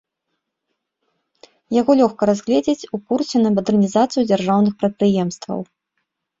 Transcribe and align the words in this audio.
Яго 1.77 1.97
лёгка 2.01 2.23
разглядзець 2.31 2.87
у 2.97 3.01
курсе 3.11 3.37
на 3.45 3.49
мадэрнізацыю 3.61 4.27
дзяржаўных 4.33 4.73
прадпрыемстваў. 4.83 5.59